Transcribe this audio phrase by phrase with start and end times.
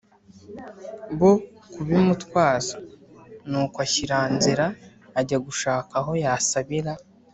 [1.19, 1.31] bo
[1.73, 2.75] kubimutwaza.
[3.49, 4.65] nuko ashyira nzira,
[5.19, 6.91] ajya gushaka aho yasabira